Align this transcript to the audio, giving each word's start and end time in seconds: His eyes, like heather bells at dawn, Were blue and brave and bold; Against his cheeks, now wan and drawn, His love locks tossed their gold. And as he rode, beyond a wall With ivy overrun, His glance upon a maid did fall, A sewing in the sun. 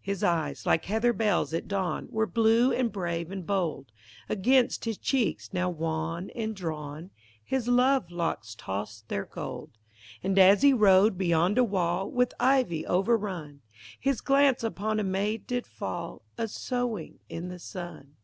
His 0.00 0.22
eyes, 0.22 0.66
like 0.66 0.84
heather 0.84 1.12
bells 1.12 1.52
at 1.52 1.66
dawn, 1.66 2.06
Were 2.12 2.28
blue 2.28 2.72
and 2.72 2.92
brave 2.92 3.32
and 3.32 3.44
bold; 3.44 3.90
Against 4.28 4.84
his 4.84 4.96
cheeks, 4.96 5.52
now 5.52 5.68
wan 5.68 6.30
and 6.36 6.54
drawn, 6.54 7.10
His 7.42 7.66
love 7.66 8.12
locks 8.12 8.54
tossed 8.54 9.08
their 9.08 9.24
gold. 9.24 9.70
And 10.22 10.38
as 10.38 10.62
he 10.62 10.72
rode, 10.72 11.18
beyond 11.18 11.58
a 11.58 11.64
wall 11.64 12.08
With 12.08 12.34
ivy 12.38 12.86
overrun, 12.86 13.62
His 13.98 14.20
glance 14.20 14.62
upon 14.62 15.00
a 15.00 15.02
maid 15.02 15.44
did 15.48 15.66
fall, 15.66 16.22
A 16.38 16.46
sewing 16.46 17.18
in 17.28 17.48
the 17.48 17.58
sun. 17.58 18.14